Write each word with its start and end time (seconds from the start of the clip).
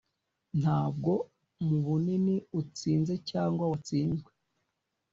ntabwo 0.59 1.11
mubunini 1.69 2.35
utsinze 2.59 3.13
cyangwa 3.29 3.63
watsinzwe- 3.71 4.31